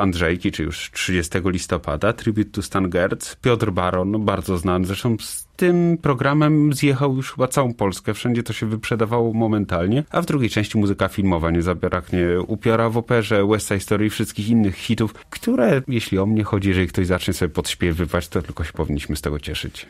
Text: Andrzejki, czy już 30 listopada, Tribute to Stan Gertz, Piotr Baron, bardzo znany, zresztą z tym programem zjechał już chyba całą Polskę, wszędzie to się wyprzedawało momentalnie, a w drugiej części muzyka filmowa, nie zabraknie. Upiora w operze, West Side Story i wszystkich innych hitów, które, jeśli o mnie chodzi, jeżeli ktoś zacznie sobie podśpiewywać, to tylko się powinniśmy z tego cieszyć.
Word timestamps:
Andrzejki, 0.00 0.52
czy 0.52 0.62
już 0.62 0.90
30 0.90 1.38
listopada, 1.44 2.12
Tribute 2.12 2.50
to 2.50 2.62
Stan 2.62 2.90
Gertz, 2.90 3.36
Piotr 3.36 3.70
Baron, 3.70 4.24
bardzo 4.24 4.58
znany, 4.58 4.86
zresztą 4.86 5.16
z 5.20 5.48
tym 5.58 5.98
programem 6.02 6.72
zjechał 6.72 7.16
już 7.16 7.32
chyba 7.32 7.48
całą 7.48 7.74
Polskę, 7.74 8.14
wszędzie 8.14 8.42
to 8.42 8.52
się 8.52 8.66
wyprzedawało 8.66 9.32
momentalnie, 9.32 10.04
a 10.10 10.22
w 10.22 10.26
drugiej 10.26 10.50
części 10.50 10.78
muzyka 10.78 11.08
filmowa, 11.08 11.50
nie 11.50 11.62
zabraknie. 11.62 12.40
Upiora 12.46 12.90
w 12.90 12.96
operze, 12.96 13.46
West 13.46 13.68
Side 13.68 13.80
Story 13.80 14.06
i 14.06 14.10
wszystkich 14.10 14.48
innych 14.48 14.76
hitów, 14.76 15.14
które, 15.30 15.82
jeśli 15.88 16.18
o 16.18 16.26
mnie 16.26 16.44
chodzi, 16.44 16.68
jeżeli 16.68 16.88
ktoś 16.88 17.06
zacznie 17.06 17.34
sobie 17.34 17.48
podśpiewywać, 17.48 18.28
to 18.28 18.42
tylko 18.42 18.64
się 18.64 18.72
powinniśmy 18.72 19.16
z 19.16 19.20
tego 19.20 19.40
cieszyć. 19.40 19.86